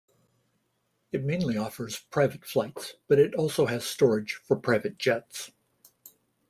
[1.11, 5.51] It mainly offers private flights, but it also has storage for private jets.